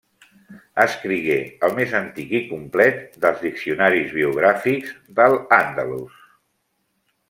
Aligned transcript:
Escrigué 0.83 1.35
el 1.67 1.75
més 1.81 1.93
antic 1.99 2.33
i 2.41 2.43
complet 2.55 3.05
dels 3.27 3.45
diccionaris 3.45 4.19
biogràfics 4.19 5.01
d'al-Àndalus. 5.21 6.23